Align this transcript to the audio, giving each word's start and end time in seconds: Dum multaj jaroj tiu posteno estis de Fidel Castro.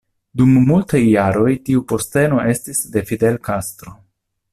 Dum 0.39 0.53
multaj 0.69 1.01
jaroj 1.01 1.51
tiu 1.69 1.83
posteno 1.93 2.39
estis 2.55 2.81
de 2.97 3.05
Fidel 3.11 3.39
Castro. 3.49 3.95